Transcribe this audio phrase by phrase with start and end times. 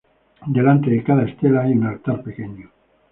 [0.57, 2.71] Delante de cada estela hay un altar pequeño.